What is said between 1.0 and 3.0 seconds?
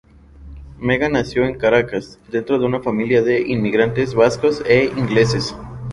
nació en Caracas dentro de una